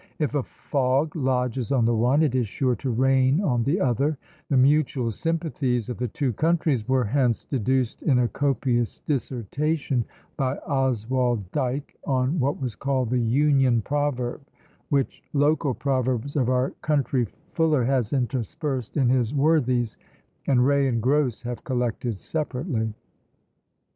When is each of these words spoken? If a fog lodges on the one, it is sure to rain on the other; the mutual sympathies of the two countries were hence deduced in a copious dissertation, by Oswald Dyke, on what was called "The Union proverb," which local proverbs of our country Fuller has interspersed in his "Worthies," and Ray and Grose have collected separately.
If 0.17 0.33
a 0.33 0.41
fog 0.41 1.15
lodges 1.15 1.71
on 1.71 1.85
the 1.85 1.93
one, 1.93 2.23
it 2.23 2.33
is 2.33 2.47
sure 2.47 2.75
to 2.77 2.89
rain 2.89 3.39
on 3.39 3.61
the 3.61 3.79
other; 3.79 4.17
the 4.49 4.57
mutual 4.57 5.11
sympathies 5.11 5.89
of 5.89 5.97
the 5.99 6.07
two 6.07 6.33
countries 6.33 6.89
were 6.89 7.03
hence 7.03 7.45
deduced 7.45 8.01
in 8.01 8.17
a 8.17 8.27
copious 8.27 9.01
dissertation, 9.01 10.03
by 10.37 10.57
Oswald 10.65 11.51
Dyke, 11.51 11.95
on 12.07 12.39
what 12.39 12.59
was 12.59 12.73
called 12.75 13.11
"The 13.11 13.19
Union 13.21 13.83
proverb," 13.83 14.41
which 14.89 15.21
local 15.33 15.75
proverbs 15.75 16.35
of 16.35 16.49
our 16.49 16.71
country 16.81 17.27
Fuller 17.53 17.83
has 17.83 18.11
interspersed 18.11 18.97
in 18.97 19.07
his 19.07 19.35
"Worthies," 19.35 19.97
and 20.47 20.65
Ray 20.65 20.87
and 20.87 20.99
Grose 20.99 21.43
have 21.43 21.63
collected 21.63 22.19
separately. 22.19 22.91